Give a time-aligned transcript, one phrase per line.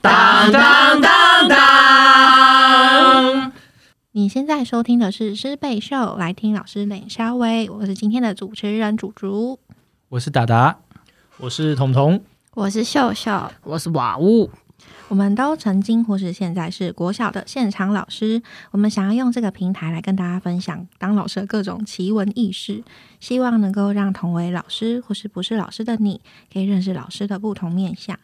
[0.00, 1.64] 当当当当。
[4.12, 9.58] 你现在收听的是师贝秀，来听老师冷肖威，我是今天的主持人主竹。
[10.08, 10.78] 我是达达，
[11.38, 12.22] 我是彤彤，
[12.54, 14.50] 我是秀秀，我是瓦屋。
[15.08, 22.82] 我们都曾经或是现在是国小的现场老师，我们想要用这个平台来跟大家分享当老师的各种奇闻异事，
[23.20, 26.20] 希望能够让同为老师或是不是老师的你，
[26.52, 28.18] 可以认识老师的不同面相。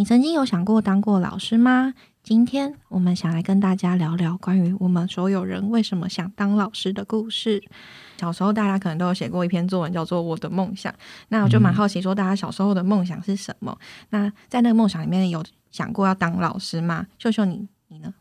[0.00, 1.92] 你曾经有想过当过老师吗？
[2.22, 7.62] 今天我们想来跟大家聊聊关于我们所有人为什么想当老师的故事。
[8.16, 10.90] 小时候大家可能都有写过一篇作文，叫做《我的梦想》。
[11.28, 13.76] 那我就蛮好奇，说大家小时候的梦想是什么？
[14.08, 17.06] 那在那个梦想里面有想过要当老师吗？
[17.18, 18.14] 秀秀，你你呢？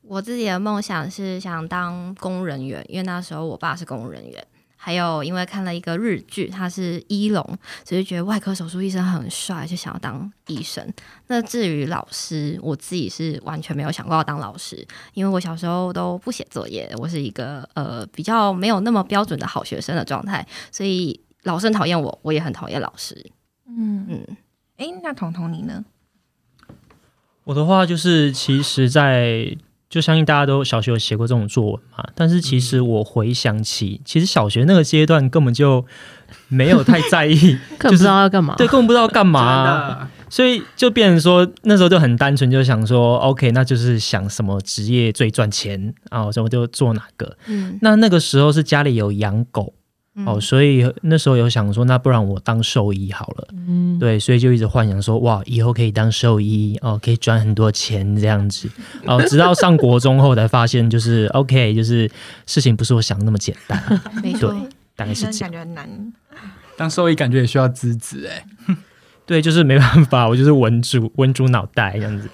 [0.00, 4.46] 我自己的梦想是想当公务人员，因为那时候我爸是公务人员。
[4.80, 7.44] 还有，因为看了一个日剧，他是医龙，
[7.84, 10.88] 所以觉得外科手术医生很帅，就想要当医生。
[11.26, 23.32] 那至于老师，我自己是完全没有想过要当老师，因为我小时候都不写作业，我是一个呃比较没有那么标准的好学生的状态，所以老师很讨厌我，我也很讨厌老师。
[23.66, 24.36] 嗯嗯，
[24.76, 25.84] 哎，那彤彤你呢？
[27.44, 29.56] 我的话就是，其实，在
[29.90, 35.84] 就相信大家都小学有写过这种作文嘛，但是其实我回想起，其实小学那个阶段根本就
[36.48, 47.36] 没有太在意， 根本不知道要干嘛，对，根本不知道干嘛，所以就变成说那时候就很单纯，就想说，OK，那就是想什么职业最赚钱啊，什么就做哪个。
[47.46, 49.72] 嗯，那那个时候是家里有养狗。
[50.26, 53.48] 哦，所以那时候有想说，那不然我当兽医好了。
[53.52, 58.68] 嗯，对，所以就一直幻想说，哇，以后可以当兽医哦，可以赚很多钱这样子。
[59.04, 62.10] 哦，直到上国中后才发现，就是 OK，就是
[62.46, 64.00] 事情不是我想的那么简单。
[64.22, 64.54] 没错，
[64.96, 65.50] 大概是这样。
[65.50, 66.12] 感觉很难。
[66.76, 68.44] 当兽医感觉也需要资质哎。
[69.26, 72.28] 对，就是没办法，我就是稳住稳住脑袋这样子。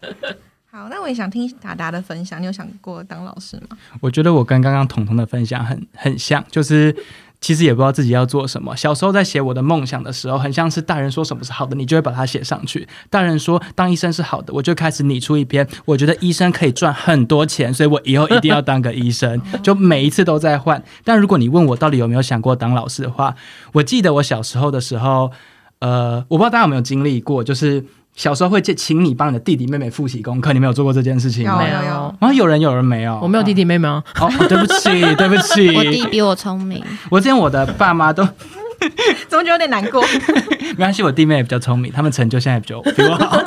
[0.76, 2.38] 好，那我也想听达达的分享。
[2.38, 3.78] 你有想过当老师吗？
[3.98, 6.94] 我觉得我跟刚刚彤彤的分享很很像，就是
[7.40, 8.76] 其实也不知道自己要做什么。
[8.76, 12.86] 小时候在写我的梦想的时候，很像是大人说什么是好的，你就会把它写上去。
[13.08, 15.66] 大人说当医生是好的，我就开始拟出一篇。
[15.86, 19.40] 我觉得医生可以赚很多钱，所以我以后一定要当个医生。
[19.64, 20.84] 就每一次都在换。
[21.02, 23.34] 但如果你问我到底有没有想过当老师的话，
[23.72, 25.32] 我记得我小时候的时候，
[25.78, 27.82] 呃，我不知道大家有没有经历过，就是。
[28.16, 31.62] 小时候会借请你帮你的弟弟妹妹复习功课，你没有做过这件事情吗？
[31.62, 32.14] 有有有。
[32.18, 34.02] 然后有人有人没有，我没有弟弟妹妹哦。
[34.18, 35.76] 哦，对不起，对不起。
[35.76, 36.82] 我弟比我聪明。
[37.10, 38.26] 我之前我的爸妈都，
[39.28, 40.02] 怎么就有点难过？
[40.76, 43.38] 没关系，我弟妹也比较聪明，他们成就现在比较比我好。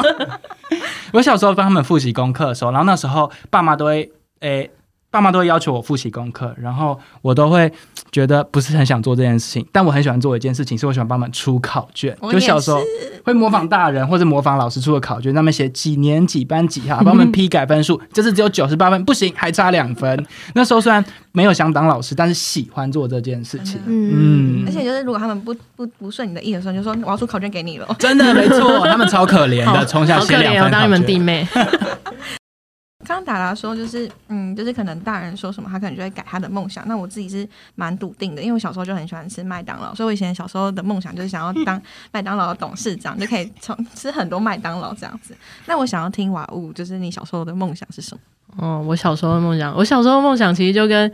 [1.13, 4.69] 我小时候帮他们复习功课的时候，然后那时候爸妈都会诶。
[5.11, 7.71] 爸妈都会要求我复习功课，然后我都会
[8.11, 12.15] 觉得不是很想做这件事情，但我很喜欢做一件事情，是我喜欢帮他们出考卷。
[12.31, 12.79] 就小时候
[13.23, 17.99] 会模仿大人或者模仿老师出的考卷，上面写几年几班几号， 帮他们批改分数。
[18.13, 20.25] 这次只有九十八分，不行，还差两分。
[20.53, 23.79] 那时候虽然没有想当老师，但是喜欢做这件事情。
[23.87, 27.95] 嗯，而且就是如果他们不不不顺你的意的时候，就说我要出考卷给你了。
[27.97, 31.47] 真的没错，他们超可怜的，从小写两分当你们弟妹。
[33.07, 36.85] 刚刚达达说，就是嗯，就是可能大人说什么，他可能就会改他的梦想。
[36.85, 45.33] 那我自己是蛮笃定的，因为我小时候就很喜欢吃麦当劳，所以我以前小时候的梦想就是想要当 麦当劳的董事长，就可以从吃很多麦当劳这样子。
[45.65, 48.21] 那我想要听瓦物，就是你小时候的梦想是什么？
[48.57, 51.09] 哦，我小时候的梦想，我小时候的梦想其实就跟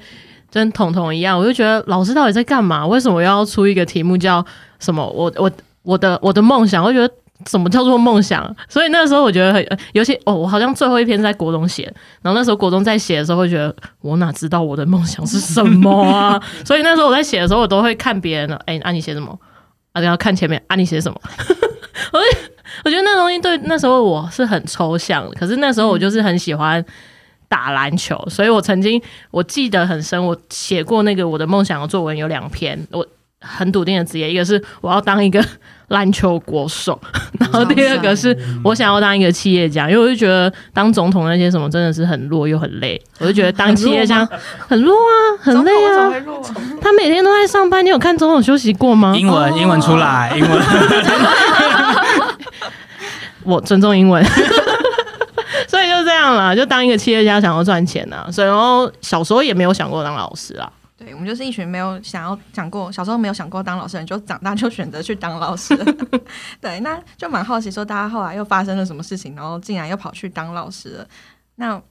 [0.51, 2.85] 跟彤彤一样，我就觉得老师到底在干嘛？
[2.87, 4.43] 为什么要出一个题目叫
[4.79, 5.07] 什么？
[5.07, 5.51] 我我
[5.83, 7.13] 我的我的梦想，我觉得。
[7.47, 8.55] 什么叫做梦想？
[8.69, 11.83] 所以那时候我觉得很，尤其哦，我好像最后一篇在国中写，
[12.21, 16.41] 然后那时候国中在写的时候，会觉得我哪知道我的梦想是什么啊？
[16.65, 19.37] 所以那时候我在写的时候，我都会看别人的，哎，啊你写什么？
[19.91, 21.19] 啊然后看前面，啊你写什么？
[22.13, 22.19] 我
[22.85, 26.83] 我觉得那东西对那时候我是很抽象的，可是那时候我就是很喜欢
[27.49, 33.05] 打篮球，所以我曾经我记得很深，我写过那个我的梦想的作文有两篇，我
[33.41, 35.43] 很笃定的职业，一个是我要当一个。
[35.89, 36.99] 篮球国手，
[37.39, 44.27] 然后第二个是我想要当一个企业家，因为我就觉得当总统那些什么真的是很弱又很累，我就觉得当企业家
[44.67, 46.11] 很弱啊，很累啊。
[46.81, 49.15] 他每天都在上班，你有看总统休息过吗？
[49.15, 50.61] 英文，英文出来，英文。
[53.43, 54.23] 我尊重英文，
[55.67, 58.25] 所以就这样了，就当一个企业家，想要赚钱呐。
[58.31, 60.67] 所以然后小时候也没有想过当老师啊。
[60.97, 65.75] 对，我们就是一群没有想要想过，小时候没有想过当老师人，就长大就选择去当老师。
[66.61, 71.07] 对，那就蛮好奇，说大家后来又发生了什么事情，然后竟然又跑去当老师了。
[71.55, 71.81] 那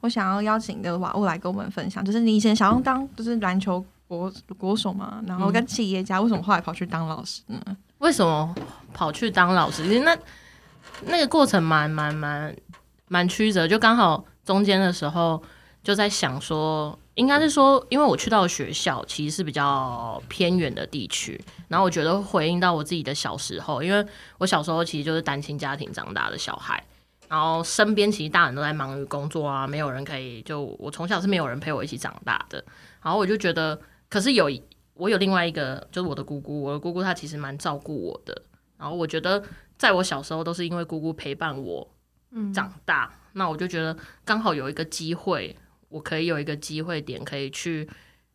[0.00, 7.60] 我想要邀请的瓦物来跟我们分享，就是你以前想要当就是篮球国国手嘛，然后跟企业家，为什么后来跑去当老师呢？
[7.98, 8.54] 为什么
[8.92, 9.84] 跑去当老师？
[9.84, 10.16] 其实那
[11.06, 12.54] 那个过程蛮蛮蛮
[13.08, 15.40] 蛮曲折，就刚好中间的时候
[15.82, 21.38] 就在想说，应该是说，因为我去到学校其实是比较偏远的地区，
[21.68, 24.06] 然后我觉得回应到我自己的小时候，因为
[24.38, 26.82] 我小时候其实就是单亲家庭长大的小孩，
[27.28, 32.64] 然后身边其实大人都在忙于工作啊，没有人可以就我从小是没有人陪我一起长大的，
[33.02, 34.50] 然后我就觉得，可是有
[34.94, 38.42] 我有另外一个就是我的姑姑，我的姑姑她其实蛮照顾我的，
[38.78, 39.42] 然后我觉得
[39.76, 41.88] 在我小时候都是因为姑姑陪伴我
[42.54, 45.56] 长大，那我就觉得刚好有一个机会，
[45.92, 47.88] 我可以有一个机会点可以去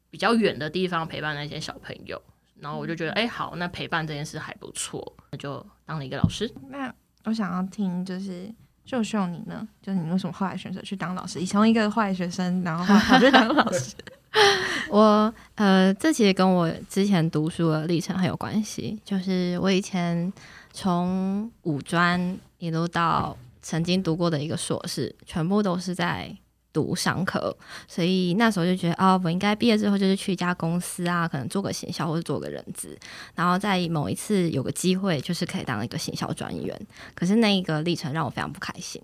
[0.09, 2.21] 比较远的地方陪伴那些小朋友，
[2.59, 6.49] 然后我就觉得哎、好，那陪伴这件事还不错，那就当了一个老师。
[6.69, 6.93] 那
[7.25, 8.53] 我想要听就是。
[8.89, 9.67] 秀秀，你呢？
[9.81, 11.39] 就是你为什么后来选择去当老师？
[11.39, 13.93] 你从一个坏学生，然后后来跑去当老师。
[14.89, 18.97] 我呃，这其实跟我之前读书的历程很有关系。
[19.03, 20.31] 就是我以前
[20.71, 26.33] 从五专一路到曾经读过的一个硕士，全部都是在
[26.77, 27.55] 读商科，
[27.87, 32.95] 所以那时候就觉得，哦，我应该毕业之后就是去一家公司啊，可能做个行销或者做个人资，
[33.33, 36.79] 然后在某一次有个机会，就是可以当一个行销专员。
[37.15, 39.01] 可是那一个历程让我非常不开心，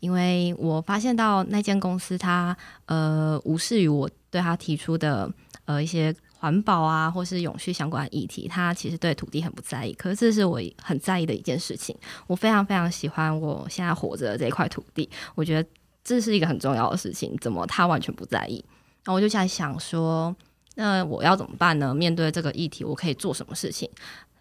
[0.00, 2.54] 因为我发现到那间公司它
[2.84, 5.32] 呃无视于我对他提出的
[5.64, 9.94] 呃一些环保啊或是永续相关议题，他其实对土地很不在意。
[9.94, 15.66] 可是这是我很在意的一件事情，我非常非常喜欢我现在活着的这一块土地，我觉得
[16.04, 18.64] 这是一个很重要的事情，怎么他完全不在意？
[19.02, 20.34] 然后我就在想说，
[20.76, 21.94] 那我要怎么办呢？
[21.94, 23.90] 面对这个议题，我可以做什么事情？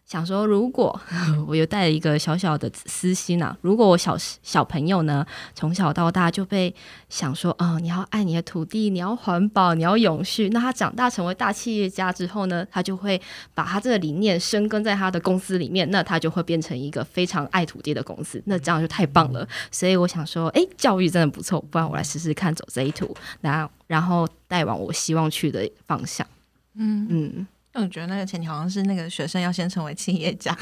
[0.06, 1.00] 想说，如果
[1.48, 6.74] 我又带了一个小小的私心啊，如果我小小朋友呢，从小到大就被
[7.10, 13.20] 想说，哦，你要爱你的土地，你要环保，你要永续，那他长大成为大企业家之后呢，他就会
[13.56, 19.48] 把他这个理念生根在他的公司里面，那他就会变成一个非常爱土地的公司，那这样就太棒了。
[19.72, 26.28] 所以我想说，哎，教育真的不错，不然我来试试看走这一途，然后然后带往我希望去的方向。
[26.76, 27.48] 嗯，嗯，因
[27.82, 30.56] 为我觉得那个前提好像是那个学生要先成为企业家。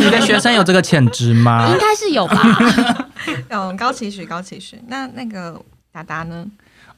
[0.00, 1.78] 你的学生有这个潜质吗 应？
[1.78, 3.08] 该是有吧。
[3.48, 4.80] 嗯，高期许，高期许。
[4.88, 5.60] 那那个
[5.92, 6.46] 达达呢？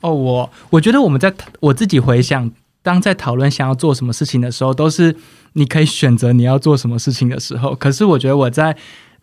[0.01, 2.49] 哦，我我觉得我们在我自己回想，
[2.83, 5.17] 当在讨论想要做什么事情的时候，都是
[5.55, 7.75] 你可以选择你要做什么事情的时候。
[7.75, 8.77] 可是我觉得我在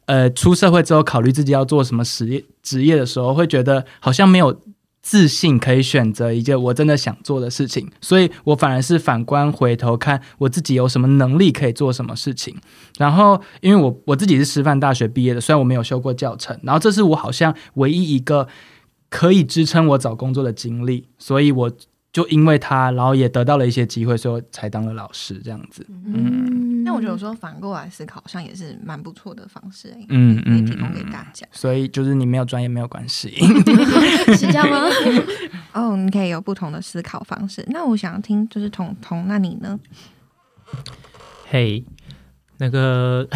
[0.07, 4.59] 呃出社会之后，考虑自己要做什么职业职业的时候，会觉得好像没有
[5.05, 12.57] 自信可以选择一件我真的想做的事情，所以我反而是反观回头看我自己有什么能力可以做什么事情。
[12.97, 18.47] 然后，因为我我自己是师范大学毕业的，虽然我没有修过教程，然后这是我好像唯一一个
[19.11, 21.71] 可以支撑我找工作的经历，所以我
[22.11, 25.85] 就因为他，然后也得到了一些机会，所以才当了老师这样子。
[25.87, 31.45] 嗯，那我觉得有时候反过来思考，好像也是蛮不错的方式、欸，嗯可以提供给大家。
[31.51, 33.29] 所以就是你没有专业没有关系。
[34.37, 34.87] 是这样吗？
[35.73, 37.65] 哦，你可以有不同的思考方式。
[37.69, 39.79] 那我想听就是彤彤，那你呢？
[41.49, 41.83] 嘿
[42.57, 43.27] 那个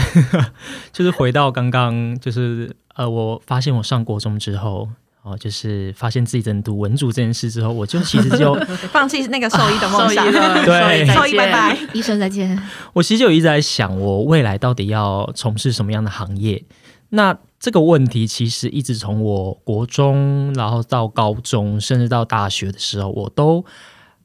[0.94, 4.88] 就是回到刚刚，就是呃，我发现我上国中之后。
[5.22, 8.56] 哦，就是发现自己只能读文组这件事之后，我就其实就
[8.92, 10.26] 放弃那个兽医的梦想，
[10.66, 11.78] 对兽医拜拜。
[11.94, 12.60] 医生再见。
[12.94, 16.64] 我其实就一直在想，我未来到底要从事什么样的行业？
[17.10, 23.66] 那这个问题其实一直从我国中，然后到高中，甚至到大学的时候，我都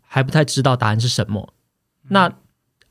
[0.01, 1.53] 还不太知道答案是什么。
[2.11, 2.31] 那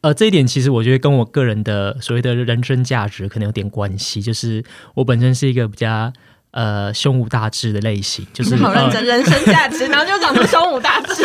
[0.02, 4.62] 呃，这一点其实我觉得跟我个人的所谓的人生价值可能有点关系，就是
[4.96, 6.12] 我本身是一个比较
[6.54, 11.24] 呃胸无大志的类型，就是呃好认真，人生价值，然后就讲出胸无大志。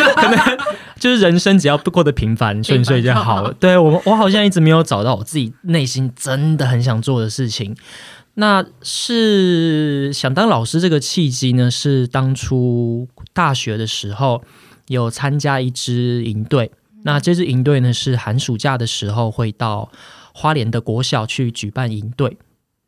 [1.01, 3.53] 就是人生只要不过得平凡顺遂就好了。
[3.61, 7.77] 对我，我好像一直没有找到我自己内心真的很想做的事情。
[8.35, 11.71] 那是想当老师这个契机呢？
[11.71, 14.43] 是当初大学的时候
[14.87, 16.71] 有参加一支营队，
[17.03, 19.91] 那这支营队呢是寒暑假的时候会到
[20.33, 22.39] 花莲的国小去举办营队。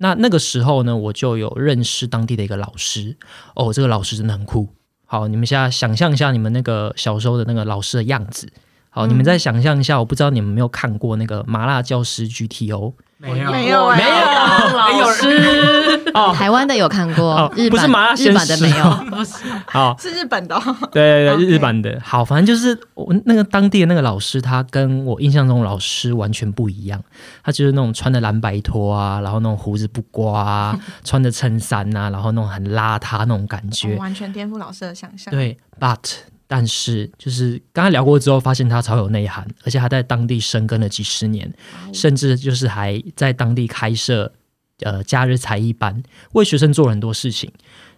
[0.02, 3.16] 那那个时候呢，我就有认识当地的一个老师。
[3.54, 4.68] 哦，这个老师真的很酷。
[5.04, 8.50] 好，你们现在想象一下你们那个小时候的那个老师的样子。
[8.88, 13.52] 好，你们再想象一下，我不知道你们有没有看过那个《麻辣教师 GTO》没有。
[13.52, 18.90] 没有欸没有老师， 哦，台湾的有看过哦，日本不是麻辣日鲜师版的没有。
[19.10, 22.00] 不 是好，是日本的、哦，对对对，OK 日本的。
[22.02, 27.02] 好，反正就是我那个当地的那个老师，他跟我印象中的老师完全不一样。
[27.42, 33.96] 他就是那种穿的蓝白拖啊，然后那种胡子不刮啊， 穿着衬衫啊，然后那种很邋遢那种感觉。
[33.96, 35.98] 完全颠覆老师的想象。，对，but
[36.46, 41.52] 但是就是刚才聊过之后，发现他超有内涵，而且他在当地生根了几十年，
[41.92, 44.32] 甚至就是还在当地开设
[44.80, 47.52] 呃假日才艺班，为学生做了很多事情。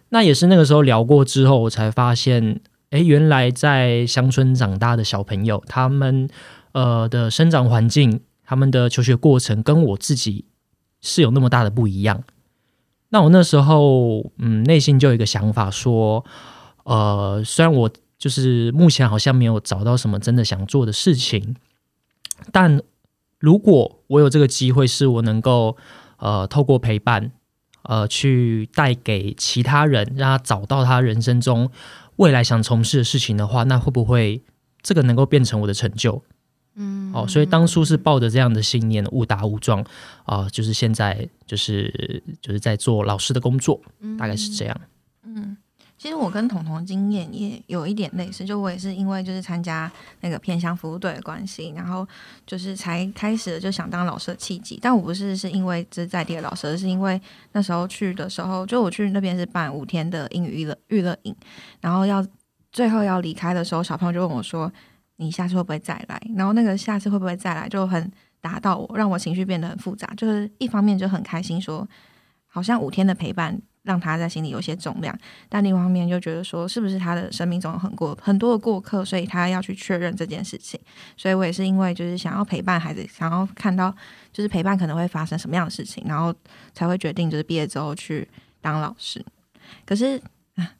[0.09, 2.61] 那也是那个时候聊过之后，我才发现，
[2.91, 6.29] 哎，原来在乡村长大的小朋友，他们
[6.73, 10.45] 呃的生长环境，他们的求学过程，跟我自己
[11.01, 12.23] 是有那么大的不一样。
[13.09, 16.23] 那我那时候，嗯，内心就有一个想法，说，
[16.83, 21.55] 呃，虽然我就是目前好像没有找到什么真的想做的事情，
[22.51, 22.81] 但
[23.39, 25.75] 如果我有这个机会，是我能够，
[26.23, 27.31] 呃，透过陪伴。
[27.85, 31.69] 呃，去带给其他人，让他找到他人生中
[32.15, 34.41] 未来想从事的事情的话，那会不会
[34.81, 36.23] 这个能够变成我的成就？
[36.75, 39.83] 嗯，哦，所以当初是抱着这样的信念，误打误撞
[40.23, 43.81] 啊，就是现在就是就是在做老师的工作，
[44.17, 44.81] 大概是这样。
[45.25, 45.57] 嗯。
[46.03, 52.05] 其实我跟彤彤经验也有一点类似，就我也是因为就是参加那个偏乡服务队的关系，然后
[52.45, 54.77] 就是才开始就想当老师的契机。
[54.81, 57.21] 但我不是是因为这在地的老师，而是因为
[57.53, 61.33] 那时候去的时候，就我去那边是办五天的英语娱乐娱乐营，
[61.79, 62.21] 然后要
[62.73, 64.69] 最后要离开的时候，小朋友就问我说
[65.15, 70.13] ：“你下次会不会再来？”然后那个下次会不会再来就很打到我，让我情绪变得很复杂。
[70.17, 71.87] 就是一方面就很开心，说
[72.45, 73.61] 好像五天的陪伴。
[73.83, 75.13] 让他在心里有些重量，
[75.49, 80.79] 但另一方面就觉得说，是不是他的生命中有很过很多的过客，所以他要去确认这件事情。
[81.17, 83.93] 所以我也是因为就是想要陪伴孩子，想要看到
[84.31, 86.33] 就是陪伴可能会发生什么样的事情，然后
[86.73, 88.25] 才会决定就是毕业之后去
[88.61, 89.23] 当老师。
[89.85, 90.21] 可是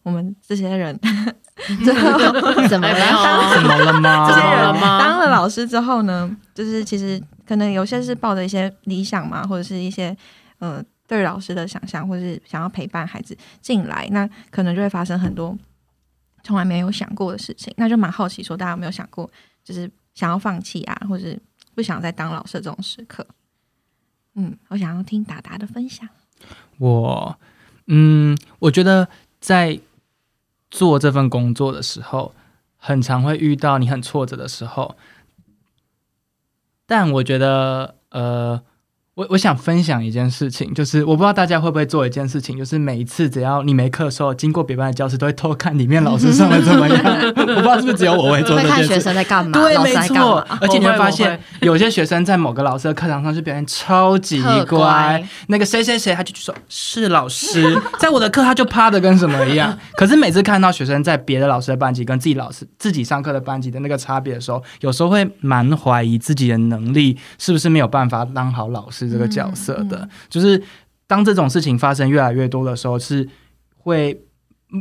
[0.04, 0.98] 我们这些人
[1.84, 2.18] 最后
[2.70, 2.88] 怎么
[3.54, 4.30] 怎么了吗？
[4.30, 10.16] 这些人当了老师之后呢，就是其实可能有些是抱着一些理想嘛，或者是一些
[10.60, 10.82] 呃。
[11.14, 15.56] 对老师的想象，或是想要陪伴孩子进来，那可能就会发生很多
[16.44, 17.72] 从来没有想过的事情。
[17.78, 19.30] 那就蛮好奇，说大家有没有想过，
[19.64, 21.40] 就是想要放弃啊，或是
[21.76, 23.26] 不想再当老师这种时刻？
[24.34, 26.10] 嗯，我想要听达达的分享。
[26.80, 27.38] 我，
[27.86, 29.08] 嗯，我觉得
[29.40, 29.80] 在
[30.72, 32.34] 做这份工作的时候，
[32.78, 34.96] 很常会遇到你很挫折的时候，
[36.88, 38.64] 但我觉得，呃。
[39.16, 46.98] 我我想分享一件事情，就是我不知道大家会不会做一件事情，就是每一次只要你没课的时候，经过别班的教室，都会偷看里面老师上的怎么样。
[47.38, 48.76] 我不知道是不是只有我会做这件事。
[48.76, 49.52] 看学生在干嘛？
[49.52, 50.44] 对，没错。
[50.60, 55.24] 而且你会发现，有些学生在某个老师的课堂上就表现超级乖。
[55.46, 59.78] 那个谁谁谁，他就说是老师，在我的课他就趴的跟什么一样。
[59.96, 69.03] 可是每次看到学生在别的老师的班级跟自己老师自己上课的班级的那个差别的时候，有时候会蛮怀疑自己的能力是不是没有办法当好老师。
[69.10, 70.62] 这个角色的，就是
[71.08, 73.28] 当这种事情发生越来越多的时候，是
[73.78, 74.20] 会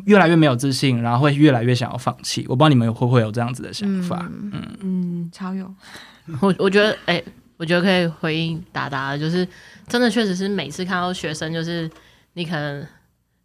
[0.07, 2.43] 越来越没有自信，然后会越来越想要放弃。
[2.49, 4.27] 我不知道你们会不会有这样子的想法？
[4.31, 5.73] 嗯嗯，超有。
[6.41, 7.23] 我我觉得，哎，
[7.57, 9.47] 我觉得可以回应达达，就是
[9.89, 11.91] 真的确实是每次看到学生，就是
[12.35, 12.87] 你可能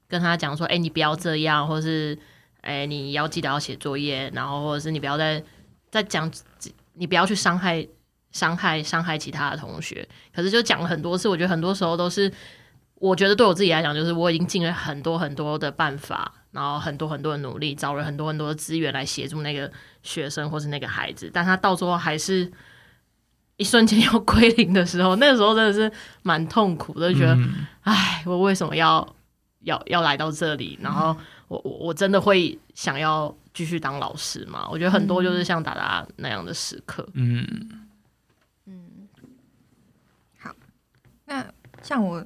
[0.07, 2.17] 跟他讲说，哎，你不要这样，或是
[2.61, 5.43] 哎，你要记得要写作业，然后或者是你不要再
[5.91, 6.31] 再讲，
[6.93, 7.85] 你不要去伤害。
[8.37, 12.31] 伤害伤害其他的同学，可是就讲了很多次，我觉得很多时候都是，
[12.95, 19.71] 我觉得对我自己来讲，就是我已经尽了很多很多的办法，然后很多很多的努力，找了很多很多的资源来协助那个
[20.03, 22.51] 学生或是那个孩子，但他到最后还是
[23.55, 25.91] 一瞬间 要归零的时候，那个时候真的是
[26.21, 27.35] 蛮痛苦的，觉得，
[27.81, 29.15] 哎，我为什么要
[29.61, 30.77] 要要来到这里？
[30.79, 31.17] 然后
[31.47, 34.67] 我我我真的会想要继续当老师吗？
[34.69, 37.83] 我觉得很多就是像达达那样的时刻，嗯。
[41.29, 41.45] 那
[41.87, 42.21] 像我，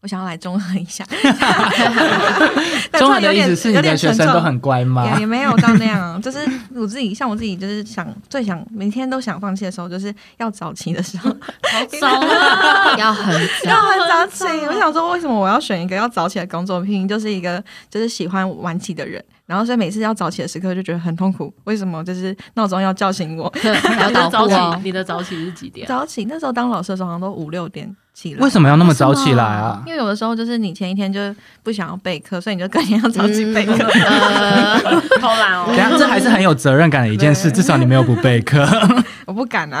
[0.00, 1.04] 我想要来中和一下。
[2.98, 5.18] 综合的意思是你的学生都很乖吗？
[5.20, 6.38] 也没有到那样，就是
[6.74, 11.28] 我自己，像我自己，就是想最想每天都想放弃的时候，就是要早起的时候。
[11.30, 12.96] 好 早啊！
[12.96, 13.34] 要很
[13.64, 14.44] 要很早起。
[14.66, 16.80] 我想说，为什么我要选一个要早起的工作？
[16.80, 19.22] 拼就是一个就是喜欢晚起的人。
[19.46, 21.52] 然后所以每次要早起的时刻就觉得很痛苦。
[21.64, 22.04] 为什么？
[22.04, 23.50] 就是闹钟要叫醒我。
[23.56, 25.86] 你的早起，你的早起是几点？
[25.86, 28.40] 早起那时候当老师的时候好像都五六点起来。
[28.40, 29.80] 为什么要那么早起来啊？
[29.86, 31.20] 因为有的时候就是你前一天就
[31.62, 33.72] 不想要备课，所以你就隔天要早起备课。
[35.20, 35.64] 偷懒哦。
[35.68, 37.50] 等下，这还是很有责任感的一件事。
[37.50, 38.66] 至少你没有不备课。
[39.26, 39.80] 我不敢啊。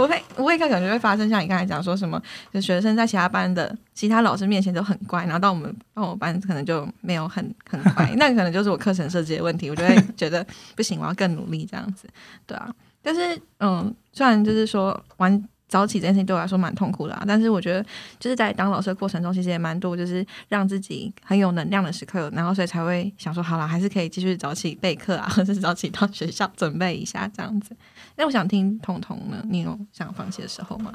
[0.00, 2.20] 不会，我会，看感觉会发生像你刚才讲说什么，
[2.52, 12.08] 就学生在其他班的其他老师面前都很乖，然后到我们到我班可能就没有很很乖， 那可能就是我课程设计的问题，我就会觉得不行，我要更努力这样子，
[12.46, 12.72] 对啊。
[13.00, 17.84] 但是，嗯，虽然就是说玩早起这件事情对我来说蛮痛苦的，但是我觉得
[18.18, 27.76] 就是在当老师的过程中，其实也蛮多就是让自己很有能量的时刻，然后所以才会想说，好了，还是可以继续早起备课啊，或 者是早起到学校准备一下这样子。
[28.16, 30.92] 那我想听彤彤呢，你有想放弃的时候吗？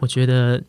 [0.00, 0.62] 我觉得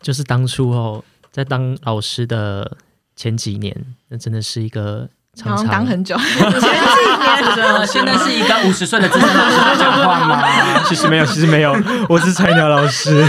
[0.00, 2.76] 就是当初哦，在当老师的
[3.16, 3.74] 前几年，
[4.08, 6.16] 那真的是一个常好像常当很久，
[7.86, 10.82] 现在是一个五十岁的资深老师在讲话吗？
[10.86, 11.76] 其实没有，其实没有，
[12.08, 13.24] 我是菜鸟老师。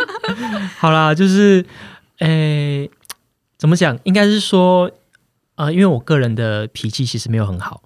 [0.78, 1.64] 好啦，就是，
[2.18, 2.90] 诶、
[3.56, 3.98] 怎么讲？
[4.04, 4.90] 应该是说，
[5.56, 7.82] 呃，因为我个人的脾气其实没有很好，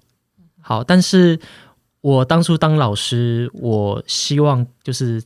[0.61, 1.39] 好，但是
[2.01, 5.23] 我当初当老师，我希望就是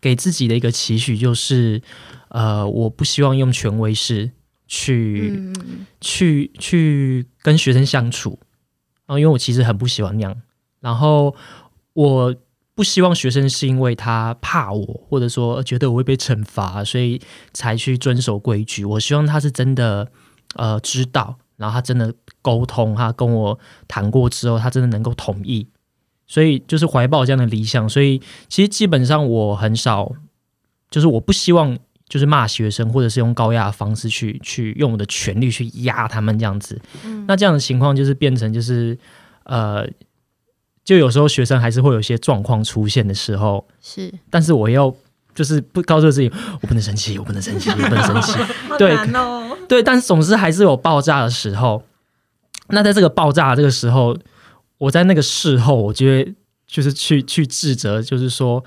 [0.00, 1.80] 给自己的一个期许，就是，
[2.28, 4.30] 呃，我不希望用权威式
[4.66, 8.38] 去、嗯，去去跟学生相处，
[9.06, 10.40] 然后因为我其实很不喜欢那样，
[10.80, 11.34] 然后
[11.92, 12.34] 我
[12.74, 17.20] 不希望学生是因为他怕我，或者说觉得我会被惩罚，所以
[17.52, 18.84] 才去遵守规矩。
[18.84, 20.10] 我希望他是真的
[20.54, 25.68] 呃知道，然后他真的沟通，他跟我谈过之后，他真的能够同意，
[26.26, 27.88] 所以就是怀抱这样的理想。
[27.88, 30.12] 所以其实基本上我很少，
[30.90, 31.78] 就是我不希望。
[32.12, 36.78] 就是骂学生，或者是用高压的方式去去用我的权力去压他们这样子。
[37.26, 38.98] 那这样的情况就是变成就是
[39.44, 39.88] 呃，
[40.84, 44.94] 就有时候学生还是会有一些状况出现的时候，是但是我要
[45.34, 48.38] 就是不告诉自己，我不能生气，我不能生气，我不能生气。
[48.76, 49.56] 对哦。
[49.66, 51.82] 对，但是总是还是有爆炸的时候。
[52.68, 54.14] 那在这个爆炸的这个时候，
[54.76, 56.34] 我在那个事后，我就会
[56.66, 58.62] 就是去去自责，就是说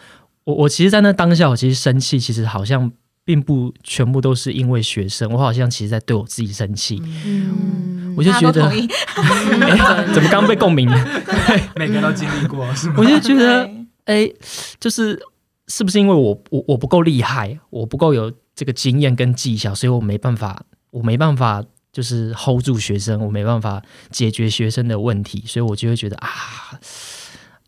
[0.46, 2.92] 我我其实，在那当下，我其实生气，其实好像
[3.26, 7.02] 并不全部都是因为学生，我好像其实在对我自己生气。
[7.26, 8.70] 嗯，我就觉得
[10.14, 10.88] 怎么刚被共鸣？
[11.76, 12.96] 每个人都经历过，是吗？
[13.00, 14.34] 我就觉得，对哎，
[14.80, 15.20] 就是
[15.68, 26.30] 是不是因为我我我不够厉害，我不够有这个经验跟技巧，所以我没办法，我没办法就是 hold 住学生，我没办法解决学生的问题，所以我就会觉得啊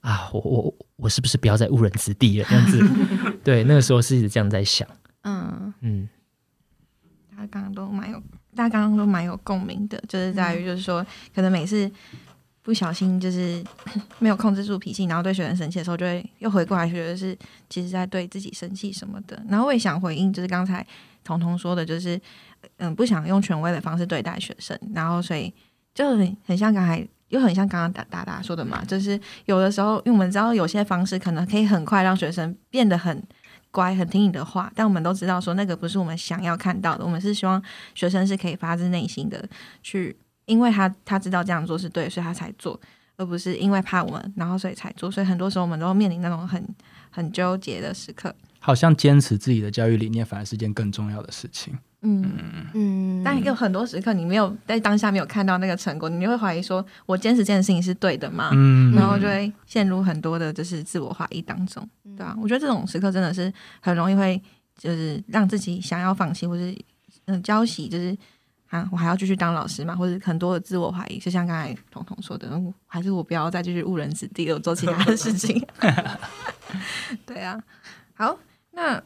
[0.01, 2.45] 啊，我我我是不是不要再误人子弟了？
[2.47, 2.87] 这样子，
[3.43, 4.87] 对，那个时候是一直这样在想，
[5.27, 6.09] 嗯嗯
[7.29, 8.19] 大家刚刚都蛮有，
[8.55, 11.91] 大家刚刚都蛮有共鸣的，就是在于就是说，可能每次
[12.63, 13.63] 不小心就是
[14.19, 17.37] 没有控制住脾气，然后对学生生气的时候，就会又回过来觉得是
[17.69, 19.39] 其实在对自己生气什么的。
[19.49, 20.85] 然后我也想回应，就是刚才
[21.23, 22.19] 彤彤说的，就是
[22.77, 25.53] 嗯，不想用权威的方式对待学生，然后所以
[25.93, 27.07] 就很很像刚才。
[27.29, 33.21] 又很像刚刚达达达说的嘛，就是有的时候，因为我们知道有些方式可能可以很快让学生变得很
[33.77, 37.05] 乖、很听你的话，但我们都知道说那个不是我们想要看到的。
[37.05, 37.61] 我们是希望
[37.93, 39.47] 学生是可以发自内心的
[39.83, 42.79] 去，因为他他知道这样做是对，所以他才做，
[43.17, 45.11] 而不是因为怕我们，然后所以才做。
[45.11, 46.67] 所以很多时候我们都面临那种很
[47.11, 48.33] 很纠结的时刻。
[48.57, 51.77] 好像坚持自己的教育理念，反而是件更重要的事情。
[52.01, 52.31] 嗯，
[52.73, 58.51] 嗯，但有很多时刻你没有在当下没有看到那个成果，你就会怀疑说，我坚持这件事情是对的吗？
[58.53, 64.41] 嗯，然后就会陷入很多的就是自我怀疑当中，对啊，我觉得这种时刻真的是很容易会
[64.77, 66.77] 就是让自己想要放弃，或是
[67.25, 68.15] 嗯浇熄，就是
[68.69, 75.65] 啊我还要继续当老师嘛，或者很多的自我怀疑，就像刚才彤彤说的，嗯还是我不要再继续误人子弟了，我做其他的事情。
[77.25, 77.59] 对啊，
[78.13, 78.37] 好，
[78.71, 79.01] 那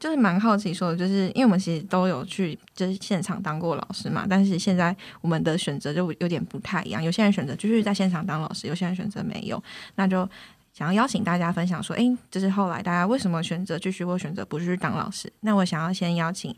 [0.00, 9.62] 就是蛮好奇说的，就是因为我们其实都有去就是现场当过老师嘛，但是现在我们的选择就有点不太一样，有些人选择继续在现场当老师，有些人选择没有，
[9.96, 10.26] 那就
[10.72, 15.30] 想要邀请大家分享说，诶，就是后来大家为什么选择继续或选择不去当老师？
[15.40, 16.56] 那我想要先邀请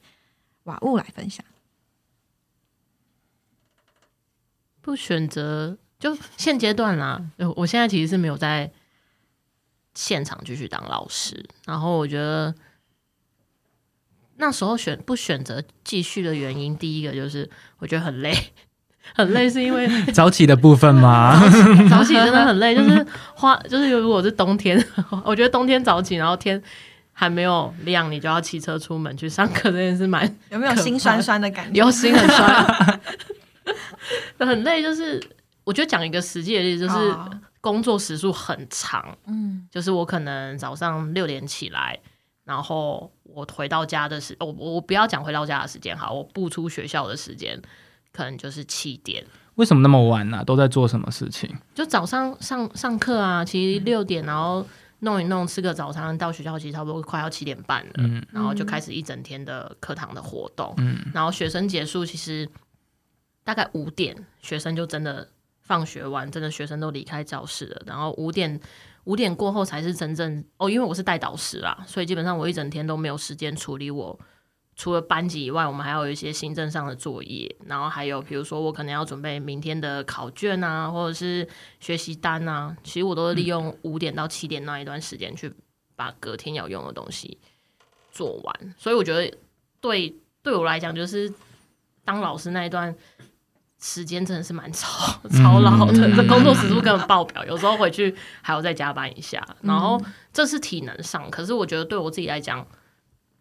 [0.63, 1.45] 瓦物来分享。
[4.81, 7.31] 不选择就现阶段啦。
[7.57, 8.71] 我现在其实是没有在
[9.95, 12.55] 现场继续当老师，然后我觉得
[14.43, 18.37] 那时候选不选择继续的原因，第一个就是我觉得很累，
[19.15, 21.41] 很累是因为 早起的部分吗？
[21.89, 24.85] 早起真的很累，就是花就是如果是冬天，
[25.25, 26.61] 我觉得冬天早起，然后天
[27.13, 31.79] 还没有亮，你就要骑车出门去上课，这件事蛮有没有心酸酸的感觉？
[31.79, 33.01] 有心很酸，
[34.39, 34.83] 很累。
[34.83, 35.23] 就是
[35.63, 41.97] 我觉得讲一个实际的例子，就是哦工作时数很长，嗯就是我可能早上六点起来，
[42.45, 47.61] 然后我回到家的时，我我不要讲回到家的时间哈，我不出学校的时间
[48.13, 49.25] 可能就是七点。
[49.57, 51.55] 为什么那么晚呢、都在做什么事情？
[51.75, 54.67] 就早上上上课啊，其实六点，然后
[55.01, 62.49] 弄一弄，吃个早餐，到学校其实差不多快要七点半了，嗯然后就开始一整天的课堂的活动，嗯然后学生结束，其实
[63.45, 65.29] 大概五点，学生就真的
[65.61, 68.59] 放学完，真的学生都离开教室了，然后五点
[69.05, 74.19] 五点过后才是真正哦，因为我是带导师啦，所以基本上我一整天都没有时间处理我。
[74.75, 81.47] 除了班级以外，我们还有一些行政上的作业，然后还有比如说我可能要准备明天的考卷啊，或者是
[81.79, 85.53] 学习单啊，其实我都是利用五点到七点那一段时间去
[85.95, 87.37] 把隔天要用的东西
[88.11, 88.75] 做完。
[88.79, 89.37] 所以我觉得
[89.79, 91.33] 对对我来讲，就是
[92.03, 92.97] 当老师那一段
[93.83, 94.89] 时间真的是蛮超
[95.31, 96.17] 超老的，嗯。
[96.17, 99.45] 这工作时数根本爆表，有时候回去还要再加班一下。
[99.61, 100.01] 然后
[100.33, 102.65] 这是体能上，可是我觉得对我自己来讲，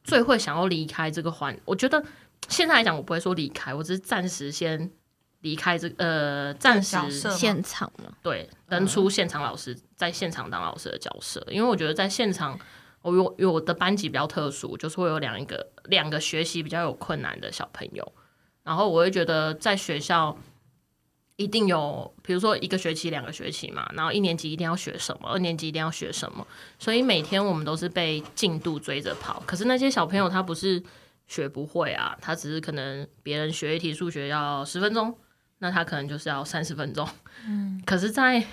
[0.03, 2.03] 最会想要离开这个环，我觉得
[2.49, 4.89] 现在来讲，我不会说离开，我只是暂时先
[5.41, 12.59] 离开这呃，暂时现场嘛，对，登出现场老师在现场当老师的角色，因为我觉得在现场，
[13.03, 18.11] 我有有我的班级比较特殊，就是会有两个两个学习比较有困难的小朋友，
[18.63, 20.37] 然后我会觉得在学校
[21.35, 26.45] 一定有，比如说一个学期、两个学期嘛，然后一年级一定要学什么，二年级一定要学什么，
[26.77, 29.41] 所以每天我们都是被进度追着跑。
[29.45, 30.81] 可是那些小朋友他不是
[31.27, 35.17] 学不会啊，他只是可能别人学一题数学要十分钟，
[35.59, 37.07] 那他可能就是要三十分钟。
[37.47, 38.43] 嗯，可是，在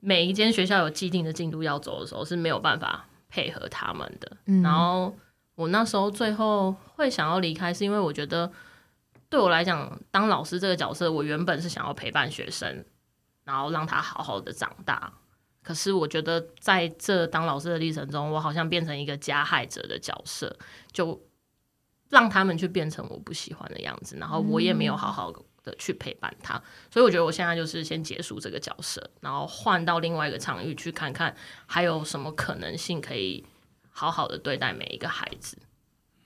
[0.00, 4.36] 每一间学校有既定的进度要走的时候，是没有办法配合他们的。
[4.44, 5.16] 嗯然后
[5.54, 8.52] 我那时候最后会想要离开，是因为我觉得
[9.34, 12.84] 对我来讲，当老师这个角色，我原本是想要陪伴学生，
[13.42, 15.12] 然后让他好好的长大。
[15.60, 20.56] 可是我觉得在这当老师的历程中，我好像变成一个加害者的角色，
[20.92, 21.20] 就
[22.10, 25.32] 让他们去变成我不喜欢的样子，然后我也没有好好
[25.64, 26.54] 的去陪伴他。
[26.88, 31.34] 所以我觉得我现在就是先结束这个角色，然后换到另外一个场域去看看
[31.66, 33.44] 还有什么可能性可以
[33.90, 35.58] 好好的对待每一个孩子。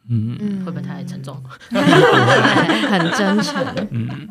[0.09, 1.43] 嗯嗯会不会太沉重？
[1.71, 4.29] 很真诚，嗯。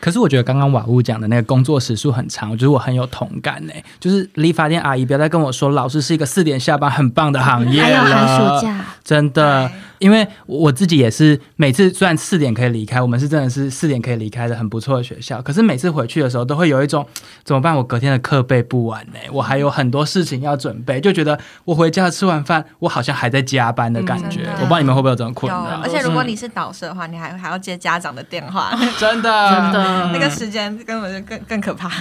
[0.00, 3.72] 可是我觉得刚刚瓦屋讲的那个工作时数很长，我觉得我很有同感呢。
[3.98, 17.06] 就是理发店阿姨不要再跟我说老师是一个四点下班很棒的行业还有了，寒暑假，真的，因为我自己也是每次虽然四点可以离开，我们是真的是四点可以离开的很不错的学校，可是每次回去的时候都会有一种
[17.44, 17.76] 怎么办？
[17.76, 24.42] 我隔天的课背不完呢，我还有很多事情要准备，就觉得我回家吃完饭，我好像还在加班的感觉。
[24.44, 25.80] 嗯我不知道你们会不会有这种困，扰。
[25.82, 25.88] 而？
[25.88, 31.90] 且如果你是导师的话，你还还要接家长的电话， 真的真的那个时间根本就更更可怕。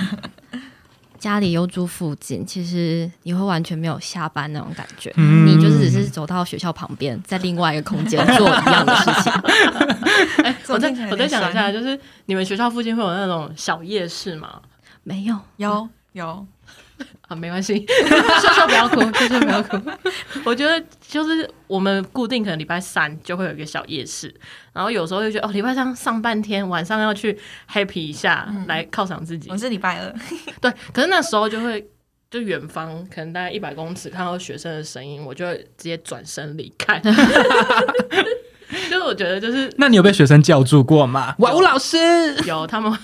[1.20, 9.34] 家里又住附近，其实你会完全没有下班那种感觉，嗯你就是只是走到学校旁边，在另外一个空间做一样的事情。
[10.46, 14.62] 哎、我再我再想一下，就是你们学校附近会有那种小夜市吗？
[15.04, 16.48] 没有，有有，
[17.28, 19.78] 啊，没关系， 秀秀不要哭， 秀秀不要哭。
[20.44, 24.34] 我觉得就是我们固定可能礼拜三就会有一个小夜市，
[24.74, 27.38] 然后有时候就觉得哦，礼拜三上半天，晚上要去
[27.72, 29.58] happy 一下，来犒赏自己我。
[29.58, 30.14] 是礼拜二，
[30.62, 31.88] 对，可是那时候就会。
[32.32, 37.00] 就远方可能大概一百公尺看到学生的声音，我就会直接转身离开。
[37.00, 37.12] 就
[38.96, 41.34] 是我觉得就是那你有被学生叫住过吗？
[41.40, 41.98] 哇，吴老师，
[42.46, 42.96] 有他们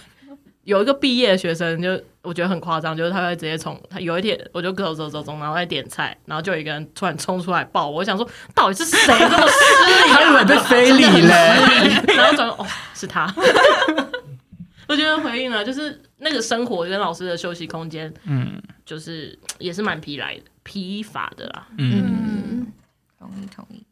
[0.64, 10.14] 有一个毕业的学生就，我觉得很夸张，就是他会直接从他有一天我就走走走走，然后在点菜，然后就有一个人突然冲出来抱我，我想说到底是谁这么失礼、啊？
[10.14, 12.16] 还以为被非礼嘞。
[12.16, 13.34] 然后转哦是他，
[14.88, 21.68] 我觉得回应了，就是那个生活跟老师的休息空间，嗯就是也是蛮疲来的疲乏的啦。
[21.78, 22.68] 嗯，嗯，
[23.20, 23.84] 同意同意。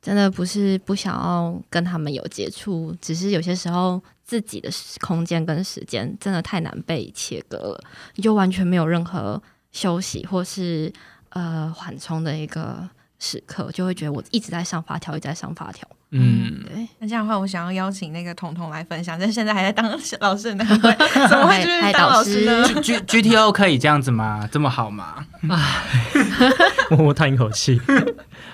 [0.00, 9.42] 真的不是不想要跟他们有接触，只是有些时候自己的时空间跟时间真的太难被切割了，你就完全没有任何
[9.72, 10.90] 休息或是
[11.28, 15.86] 呃缓冲的一个时刻，就会觉得我一直在上发条，一直在上发条。
[16.12, 19.86] 嗯，对，那这样的话，我想要邀请那个彤彤来分享，但现在还在当
[20.20, 22.66] 老师的 那位，怎么会去嗨当老师呢？
[22.80, 24.48] G G T O 可以这样子吗？
[24.50, 25.26] 这么好吗？
[26.88, 27.78] 默默叹一口气。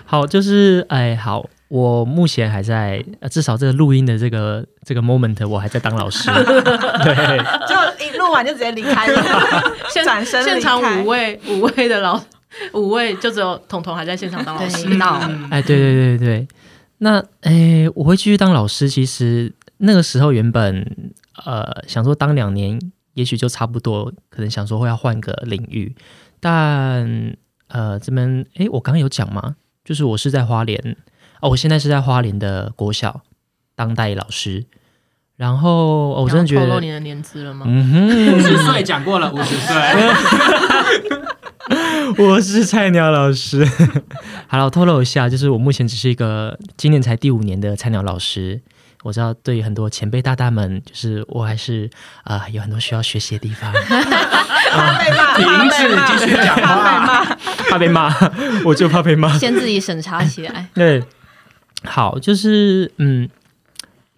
[0.05, 6.31] 好，就是哎，好，我目前还在，呃至少这个录音的这个这个 moment，我还在当老师。
[7.04, 9.22] 对，就一录完就直接离开了，
[9.92, 12.18] 现转身现场五位五位的老
[12.72, 14.85] 五位，就只有彤彤还在现场当老师。
[14.85, 16.48] 对，闹哎，对对对对，
[16.98, 18.88] 那哎，我会继续当老师。
[18.88, 21.11] 其实那个时候原本
[21.44, 22.81] 呃想说当两年，
[23.12, 25.94] 也许就差不多，可能想说会要换个领域，
[26.40, 27.37] 但
[27.68, 29.57] 呃这边哎，我刚刚有讲吗？
[29.85, 30.96] 就是我是在花莲
[31.40, 33.22] 哦，我现在是在花莲的国小
[33.74, 34.66] 当代老师。
[35.37, 37.64] 然后、哦我真的觉得要透露你，的年资了吗？
[37.68, 39.77] 嗯哼，五十岁讲过了，五十岁。
[42.18, 43.64] 我是菜鸟老师。
[44.48, 48.61] 好了，我透露一下，就是我目前只是一个今年才第五年的菜鸟老师。
[49.05, 51.88] 我知道对于很多前辈大大们，就是我还是
[52.24, 57.24] 啊、呃有很多需要学习的地方，怕被骂，停止继续讲话。
[57.70, 58.12] 怕被骂，
[58.64, 59.38] 我就怕被骂。
[59.38, 60.66] 先自己审查起来。
[60.74, 61.01] 对，
[61.85, 63.29] 好，就是嗯，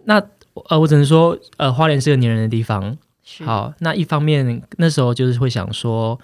[0.05, 0.23] 那
[0.69, 2.97] 呃，我只能说，呃，花莲是个黏人的地方。
[3.45, 6.19] 好，那一方面那时候就是会想说，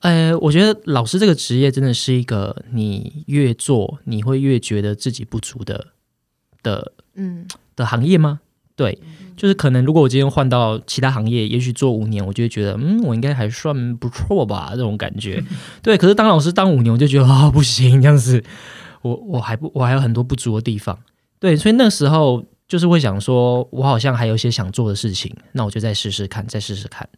[0.00, 5.86] 呃，我觉得老师这个职业真的是一个你越做你会越觉得自己不足的
[6.62, 7.46] 的嗯
[7.76, 8.40] 的行业吗？
[8.74, 8.98] 对，
[9.36, 15.42] 就是可能如果我今天换到其他行业，也许做五年，我就会觉得，嗯，我应该还算不错吧，这种感觉。
[15.82, 18.42] 对，可是当老师当五年，我就觉得啊、不行，这样子，
[19.02, 20.98] 我我还不我还有很多不足的地方。
[21.38, 27.08] 对，所以那时候就是会想说，我好像还有一些想做的事情，那我就再试试看，再试试看。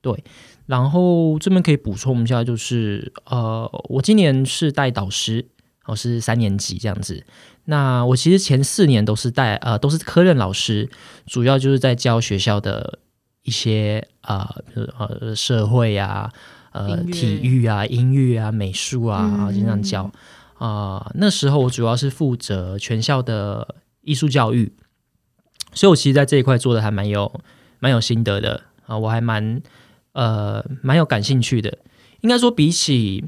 [0.00, 0.24] 对，
[0.66, 5.46] 然后这边可以补充一下，就是呃，我今年是带导师，
[5.86, 7.24] 我是三年级这样子。
[7.64, 10.88] 那我其实前四年都是带呃都是科任老师，
[11.26, 12.98] 主要就是在教学校的
[13.42, 14.48] 一些呃
[14.98, 16.32] 呃社会啊、
[16.72, 20.10] 呃体育啊、音乐啊、美术啊，啊经常教。
[20.58, 24.72] 啊、那时候我主要是负责全校的艺术教育，
[25.72, 27.40] 所以我其实在这一块做的还蛮有
[27.78, 29.62] 蛮有心得的啊、我还蛮
[30.12, 31.78] 呃蛮有感兴趣的。
[32.20, 33.24] 应该说比起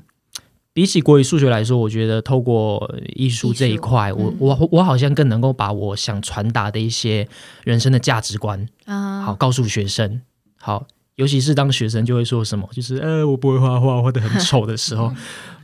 [0.73, 7.29] 比起国语数学来说，我觉得透过艺术这一块，我嗯我我好像更能够把我想传达的一些
[7.65, 10.23] 人生的价值观，啊，好告诉学生。
[10.57, 15.13] 好，尤其是当学生就会说什么，就是呃我不会画画，画的很丑的时候，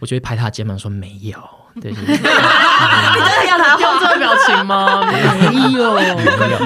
[0.00, 1.38] 我就会拍他肩膀说没有。
[1.78, 2.30] 对 你真的，
[3.46, 5.04] 要他用这个表情吗？
[5.12, 5.20] 没
[5.78, 6.16] 有，没有，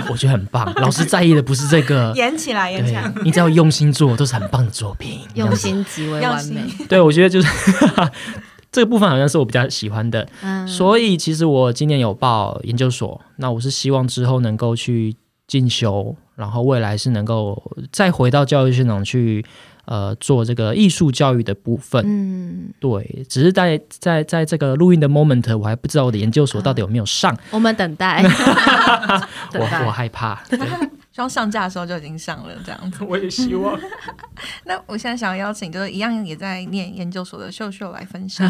[0.08, 0.72] 我觉得很棒。
[0.76, 3.12] 老师在意的不是这个，演起来，演起来。
[3.24, 5.18] 你只要用心做，都是很棒的作品。
[5.34, 6.62] 用心极为完美。
[6.88, 7.48] 对，我觉得就是
[8.70, 15.16] 这个部分好像是我比较喜欢的，嗯，所以其实我今年有报研究所，那我是希望之后能够去
[15.48, 19.44] 进修，然后未来是能够再回到教育现场去。
[19.86, 28.22] 呃，做这个艺术教育的部分，嗯，对，只是在在在这个录音的 moment，我还不知道我的研究所到底有没有上，我们等待。
[29.54, 30.56] 我我害怕， 对
[31.10, 33.02] 希望上架的时候就已经上了这样子。
[33.02, 33.76] 我也希望。
[34.64, 38.48] 那我现在想要邀请，就是一样也在念研究所的秀秀来分享。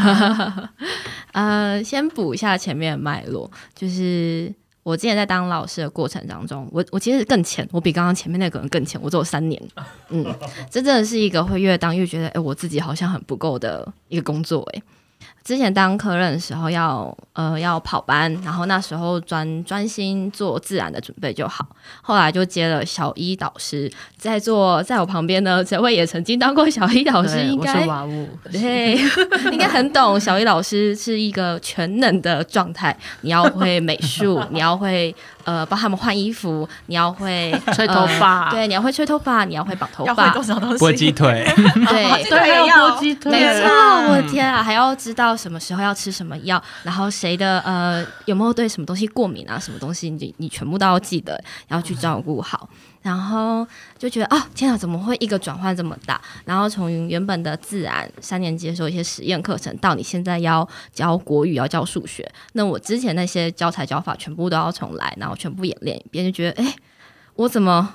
[1.33, 9.63] 呃，先补一下前面的脉络，就是我之前在当老师的过程当中，我我其实更浅，我比刚刚前面那个人更浅，我只有三年。
[10.09, 10.25] 嗯，
[10.71, 14.83] 这真的是一个会越当越觉得，哎、我自己好像很不够的一个工作、哎。
[15.43, 21.67] 之前当科任的时候要呃要跑班，然后那时候专专心做自然的准备就好。
[22.03, 28.97] 后来就接了小一导师，在做在我旁边呢，这位也曾经当过小一导师，应该娃物，对，
[29.51, 30.21] 应该 很懂。
[30.21, 40.85] 小一老师是一个全能的状态，你要会美术，你要会呃帮他们换衣服，你要会 吹头发呃对，你要会吹头发，你要会绑头发要会发，多少东西？
[40.85, 42.25] 剥鸡腿， 对。
[42.31, 52.69] 对，还有也要剥鸡腿，没错，嗯我的天啊，还要知道什么时候要吃什么药，然后谁的呃有没有对什么东西过敏啊，什么东西你你全部都要记得，要去照顾好。
[53.03, 56.21] 然后就觉得啊，天啊，怎么会一个转换这么大？
[56.45, 66.77] 然后从原本的自然三年级的时候一些实验课程，到你现在要教国语，要教数学，那我之前那些教材教法全部都要重来，然后全部演练一遍，就觉得哎，
[67.37, 67.95] 我怎么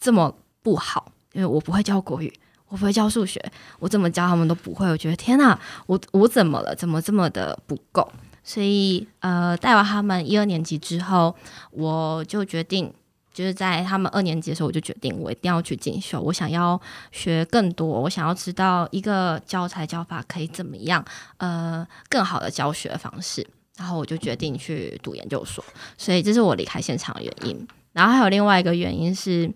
[0.00, 1.12] 这么不好？
[1.32, 2.32] 因为我不会教国语，
[2.66, 3.40] 我不会教数学，
[3.78, 4.88] 我怎么教他们都不会。
[4.88, 6.74] 我觉得天哪，我我怎么了？
[6.74, 8.10] 怎么这么的不够？
[8.42, 11.36] 所以呃，带完他们一二年级之后，
[11.70, 12.92] 我就决定。
[13.32, 16.80] 就是在他们二年级的时候，我就决定我一定要去进修，我想要
[17.12, 21.04] 学更多，我想要知道一个教材教法可以怎么样，
[21.38, 23.46] 呃，更好的教学方式。
[23.76, 25.64] 然后我就决定去读研究所，
[25.96, 27.66] 所以这是我离开现场的原因。
[27.92, 29.50] 然后还有另外一个原因是，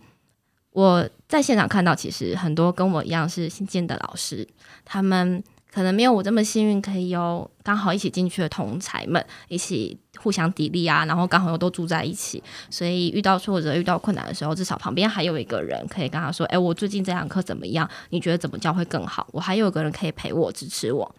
[0.71, 4.49] 我在现场看到，其实很多跟我一样是新进的老师，
[4.83, 17.91] 他们可能没有我这么幸运，可以有刚好一起进去的同才们一起互相砥砺啊，然后刚好又都住在一起，所以遇到挫折、遇到困难的时候，至少旁边还有一个人可以跟他说：“哎，我最近这堂课怎么样？
[18.11, 21.13] 你觉得怎么教会更好？”我还有一个人可以陪我、支持我。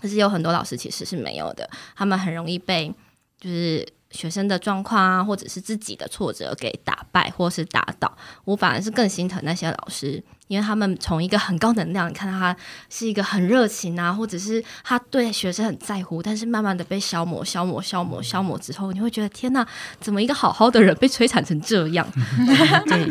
[0.00, 2.94] 可是有很多老师其实是没有的，他们很容易被
[3.40, 8.16] 就是学生的状况啊，或者是自己的挫折给打败或是打倒。
[8.44, 12.54] 我反而是更心疼那些老师，因为他们从一个很高能量，你看到他
[12.88, 19.64] 是一个很热情啊，或者是他对学生很在乎，但是慢慢的被消磨、消磨、消磨、消磨之后，你会觉得天哪，
[20.00, 22.04] 怎么一个好好的人被摧残成这样？
[22.88, 23.08] 对，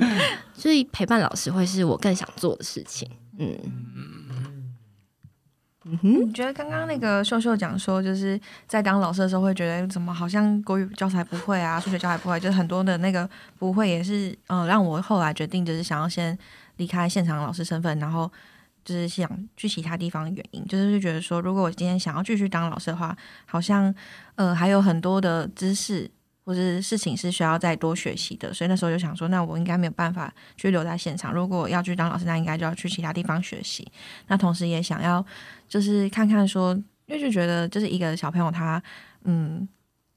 [0.54, 3.10] 所以陪伴老师会是我更想做的事情。
[3.38, 3.58] 嗯。
[5.91, 16.38] 嗯哼，你觉得刚刚那个秀秀讲说，就是在当老师的时候会觉得怎么好像国语教材不会啊，数学教材不会，就是很多的那个不会，也是呃让我后来决定就是想要先
[16.79, 18.29] 离开现场老师身份，然后
[18.83, 23.15] 就是想去其他地方的原因，就是就觉得说，如果我今天想要继续当老师的话，
[23.45, 23.93] 好像
[24.33, 26.09] 呃还有很多的知识。
[26.45, 31.31] 或者事情是需要再多学习的，所以那时候就想说，那我应该没有办法去留在现场。
[31.31, 33.87] 如果要去当老师，那应该就要去其他地方学习。
[34.25, 35.23] 那同时也想要
[35.67, 36.73] 就是看看说，
[37.05, 38.81] 因为就觉得就是一个小朋友他
[39.25, 39.67] 嗯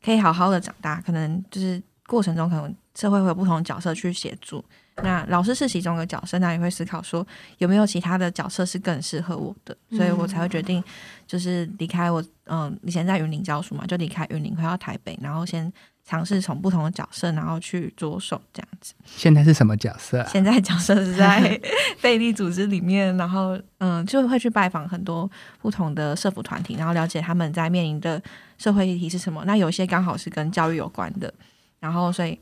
[0.03, 4.65] 可以好好的长大，可能就是过程中可能社会会有不同的角色去协助。
[4.97, 7.27] 那老师是其中一个角色，那也会思考说
[7.59, 10.83] 有没有其他的角色是更适合我的，所以我才会决定
[11.27, 15.73] 就是离开我，嗯，以前在云林教书嘛，就离开云林回到台北，然后先
[16.05, 18.93] 尝试从不同的角色，然后去着手这样子。
[19.05, 20.29] 现在是什么角色啊？
[20.31, 21.59] 现在角色是在
[22.03, 28.21] 贝利组织里面，然后嗯，就会去拜访很多不同的社服团体，然后了解他们在面临的
[28.59, 29.43] 社会议题是什么。
[29.47, 31.33] 那有些刚好是跟教育有关的，
[31.79, 32.39] 然后所以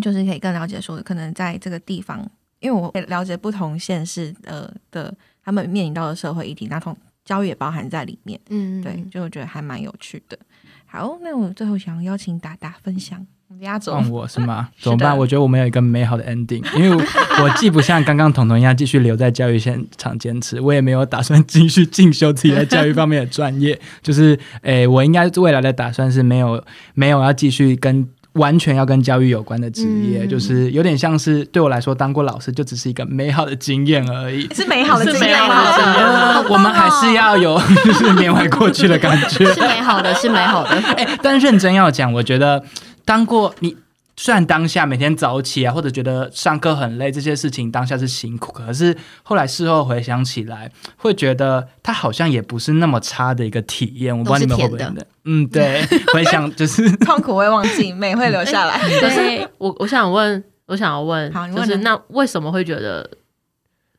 [0.00, 2.20] 就是可以更了解说，可能在这个地方，
[2.60, 8.38] 因为我了解不同县市呃的他们面临到的社会议题，那同教育也包含在里面。
[8.50, 10.38] 嗯，对，就我觉得还蛮有趣的。
[10.86, 13.26] 好，那我最后想邀请达达分享。
[13.58, 14.68] 压轴换我是吗？
[14.78, 15.16] 怎么办？
[15.18, 17.02] 我觉得我们有一个美好的 ending，因为我
[17.42, 23.78] 我既不像刚刚彤彤一样继续留在教育现场坚持，我也没有打算继续进修自己在教育方面的专业。
[24.02, 28.08] 就是，诶，我应该未来的打算是没有没有要继续跟。
[28.34, 34.48] 完全要跟教育有关的职业，嗯就是有点像是对我来说，当过老师就只是一个美好的经验而已。
[34.54, 36.44] 是美好的经验吗？
[36.48, 39.44] 我们还是要有 就是缅怀过去的感觉。
[39.54, 40.70] 是美好的，是美好的。
[40.96, 42.62] 哎、但认真要讲，我觉得
[43.04, 43.76] 当过你。
[44.22, 54.12] 虽然当下每天早起啊，或者觉得上课很累，这些事情当下是辛苦，可是后来事后回想起来，会觉得它好像也不是那么差的一个体验。
[54.16, 55.06] 我不知道你们会不会？
[55.24, 58.78] 嗯，对，回想就是痛苦会忘记，美会留下来。
[59.00, 63.10] 可是我我想问，我想要问，好你问啊就是那为什么会觉得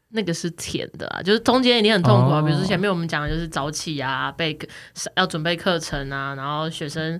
[0.09, 1.23] 那个是甜的啊？
[1.23, 4.55] 就是中间一定很痛苦啊，哦比如说前面我们讲的就是早起啊，备
[5.15, 7.19] 要准备课程啊，然后学生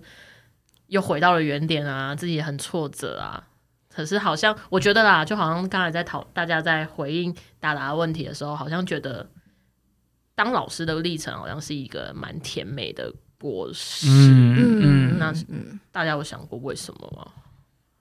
[0.91, 3.41] 又回到了原点啊，自己也很挫折啊。
[3.88, 9.25] 可是好像我觉得啦，就好像刚才在讨大家在回应达达问题的时候，好像觉得
[10.36, 14.08] 当老师的历程好像是一个蛮甜美的果实。
[14.10, 17.25] 嗯嗯，那嗯，大家有想过为什么吗？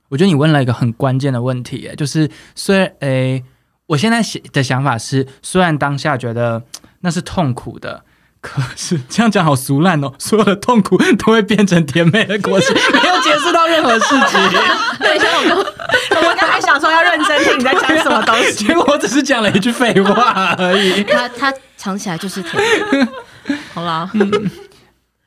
[0.09, 3.44] 我觉得你问了一个很关键的问题耶，就是虽然诶，
[3.87, 6.61] 我现在想的想法是，虽然当下觉得
[7.00, 8.05] 那是痛苦的。
[8.40, 10.12] 可是这样讲好俗烂哦！
[10.18, 14.40] 所有的痛苦都会变成甜美的果实， 没有解释到任何事情。
[14.98, 15.64] 对，像我
[16.11, 18.64] 刚我们刚才想说要认真听你在讲什么东西。
[18.64, 21.05] 结果我只是讲了一句废话而已。
[21.05, 22.62] 它它尝起来就是甜。
[23.74, 24.11] 好啦，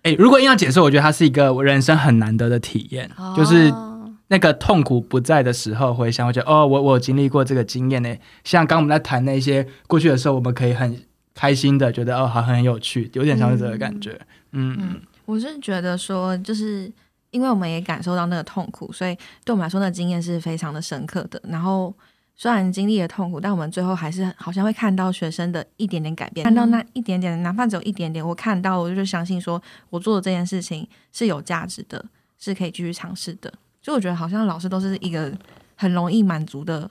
[0.01, 8.15] 哎、如果硬要解释，我觉得它是一个我人生很难得的体验，就是哦那个痛苦不在的时候，回想，我觉得哦，我我有经历过这个经验呢。
[8.43, 10.99] 像刚刚我们在谈那些过去的时候，我们可以很
[11.33, 14.19] 开心的觉得哦，好很有趣，有点像是这个感觉。
[14.51, 16.91] 嗯我是觉得说，就是
[17.31, 19.15] 因为我们也感受到那个痛苦，所以
[19.45, 21.41] 对我们来说，那经验是非常的深刻的。
[21.47, 21.93] 然后
[22.35, 32.03] 虽然经历了痛苦，但我们最后还是好像会看到学生的一点点改变，看到那一点点，哪怕只有一点点，我看到，我就相信说我做的这件事情是有价值的，
[32.37, 33.51] 是可以继续尝试的。
[33.81, 35.31] 所以我觉得好像老师都是一个
[35.75, 36.89] 很容易满足的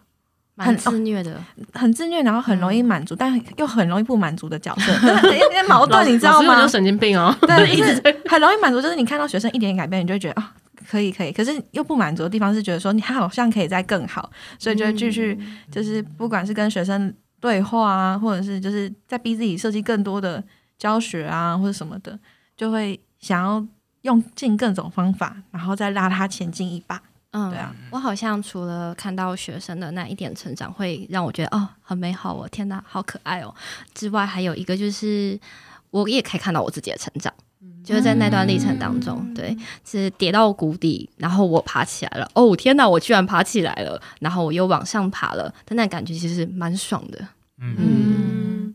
[0.66, 1.40] 蛮自虐的。
[1.72, 4.92] 很自虐，然后很容易满足，但又很容易不满足的角色，
[5.32, 6.66] 有点矛盾，你知道吗？
[6.66, 7.34] 神经病哦。
[7.42, 10.54] 对， 一直就是很容易满足，就是你看到学生一点点改变，你就会觉得啊、
[10.88, 15.38] 可以可以，可是又不满足的地方是觉得说你他好像可以再更好，所以就会继续
[15.70, 20.42] 就是不管是跟学生对话啊，或者是就是在逼自己设计更多的
[20.78, 22.18] 教学啊或者什么的，
[22.56, 23.64] 就会想要
[24.02, 27.00] 用尽各种方法，然后再拉他前进一把。
[27.32, 33.54] 嗯，对啊，我好像除了看到学生的那一点成长，会让我觉得哦，很美好哦，天哪，好可爱哦。
[33.94, 35.38] 之外，还有一个就是，
[35.90, 37.32] 我也可以看到我自己的成长，
[37.82, 47.18] 就是在那段历程当中，对，是跌到谷底，然后我爬起来了，哦，天哪，我居然爬起来了，然后我又往上爬了，但那感觉其实蛮爽的。
[47.58, 48.74] 嗯嗯，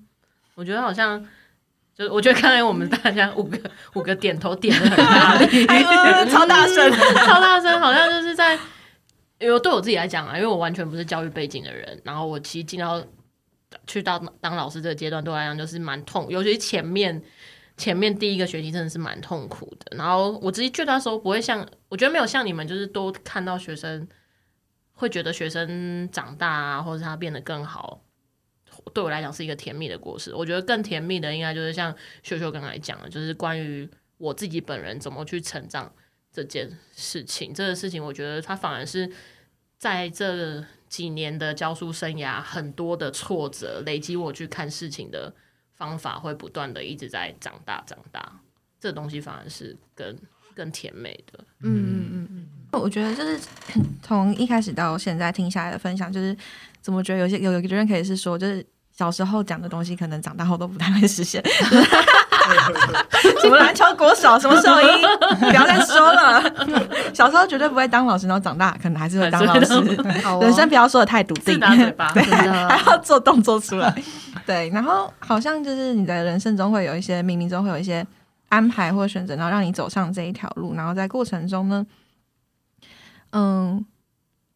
[0.56, 1.24] 我觉得好像。
[1.98, 3.60] 就是我觉得刚才我们大家五个
[3.96, 6.92] 五个点头点的很大力， 哎呦超大声
[7.26, 8.54] 超大声，好像就是在，
[9.40, 13.04] 因为对我自己来讲啊，因为我完全不是教育背景的人，然后我其实进到
[13.88, 17.20] 去到当老师这个阶段，对我来讲就是蛮痛，尤其是前面
[17.78, 19.98] 前面第一个学期真的是蛮痛苦的。
[19.98, 24.08] 然后我自己觉得那时候不会像，我觉得没有像你们，就是都看到学生
[24.94, 28.02] 会觉得学生长大啊，或者是他变得更好。
[28.90, 30.34] 对我来讲是一个甜蜜的故事。
[30.34, 35.92] 我觉得更甜蜜的应该就是像秀秀刚才讲的，就是关于我自己本人怎么去成长
[36.32, 37.54] 这件事情。
[37.54, 39.12] 这个事情，我觉得它反而是
[39.78, 45.34] 在这几年的教书生涯，很多的挫折累积，我去看事情的
[45.76, 48.40] 方法会不断的一直在长大长大。
[48.80, 50.16] 这东西反而是更
[50.56, 51.44] 更甜美的。
[51.62, 53.40] 嗯嗯嗯嗯我觉得就是
[54.04, 56.36] 从一开始到现在听下来的分享，就是
[56.80, 58.64] 怎么觉得有些有有个人可以是说，就是
[58.98, 61.44] 小时候讲的东西，可能长大后都不太会实现。
[63.42, 64.86] 什么篮球国手，什么兽医，
[65.40, 66.42] 不要再说了。
[67.14, 69.74] 小时候绝对不会当老师，然后长大可能还是会当老师。
[70.42, 73.94] 人生不要说的太笃定，对，还要做动作出来。
[74.46, 78.06] 对，然后好像就是你的人生中会有一些，冥冥中会有一些
[78.50, 80.74] 安排或选择，然后让你走上这一条路。
[80.74, 81.86] 然后在过程中呢，
[83.32, 83.86] 嗯，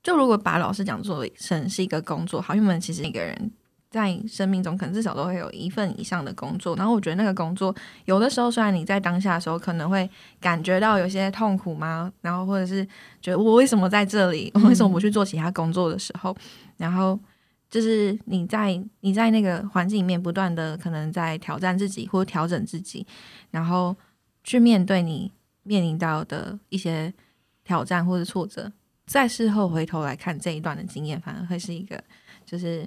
[0.01, 3.51] 就如果把老师讲做成是一个工作，好，因为我们其实一个人
[3.91, 6.75] 在生命中可能至少都会有一份以上的工作。
[6.75, 7.75] 然后我觉得那个工作
[8.05, 12.11] 有的时候，虽然你在当下的时候可能会感觉到有些痛苦吗？
[12.21, 12.83] 然后或者是
[13.21, 14.49] 觉得我为什么在这里？
[14.55, 16.35] 我为什么不去做其他工作的时候，
[16.77, 17.19] 然后。
[17.69, 23.07] 就是你在你在那个环境里面不断的可能在挑战自己或调整自己，
[23.49, 23.95] 然后
[24.43, 25.31] 去面对你
[25.63, 27.13] 面临到的一些
[27.63, 28.69] 挑战或者挫折，
[29.05, 32.03] 在事后回头来看这一段的经验，反而会是一个
[32.45, 32.85] 就是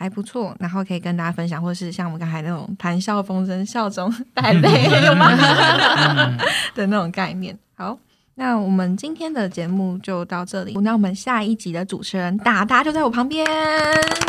[0.00, 4.88] 还不错，然后可以跟大家分享，或是像我们刚才那种谈笑风生、笑中带泪？
[6.76, 7.58] 的那种概念。
[7.74, 7.98] 好。
[8.40, 10.72] 那我们今天的节目就到这里。
[10.82, 13.44] 那我们下一集的主持人达达就在我旁边。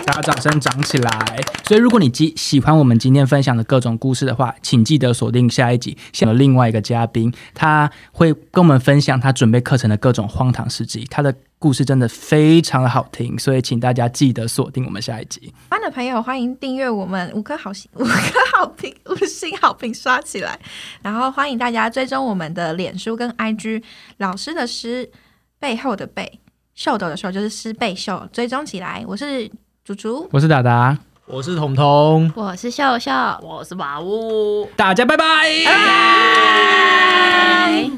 [0.03, 1.37] 大家掌声涨起来！
[1.67, 15.41] 所以，如果你喜喜欢我们今天分享的各种故事的话，请记得锁定下一集，像有另外一个嘉宾，他会跟我们分享他准备课程的各种荒唐事迹，他的故事真的非常的好听，所以请大家记得锁定我们下一集。
[15.41, 20.57] 喜欢的朋友欢迎订阅我们，五颗好星，五颗好评，五星好评刷起来。
[21.01, 23.83] 然后欢迎大家追踪我们的脸书跟 IG，
[24.17, 25.11] 老师的诗
[25.59, 26.39] 背后的背，
[26.75, 29.03] 秀斗的秀就是诗背秀，追踪起来。
[29.05, 29.51] 我是
[29.83, 34.65] 竹竹，我是达达，我是彤彤，我是秀秀，我是马乌。
[34.77, 35.25] 大家拜拜。
[35.65, 37.89] 拜拜。